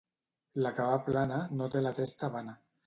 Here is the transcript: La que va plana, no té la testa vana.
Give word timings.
La 0.65 0.71
que 0.79 0.87
va 0.93 0.97
plana, 1.11 1.39
no 1.61 1.71
té 1.77 1.87
la 1.89 1.97
testa 2.03 2.35
vana. 2.39 2.63